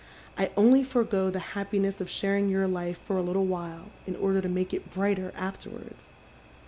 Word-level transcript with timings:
I 0.35 0.49
only 0.57 0.83
forego 0.83 1.29
the 1.29 1.37
happiness 1.53 2.01
of 2.01 2.09
sharing 2.09 2.49
yom 2.49 2.73
life 2.73 2.97
for 2.97 3.17
a 3.17 3.21
little 3.21 3.45
while 3.45 3.91
in 4.07 4.15
order 4.15 4.41
to 4.41 4.49
make 4.49 4.73
it 4.73 4.89
brighter 4.91 5.31
afterwards. 5.37 6.11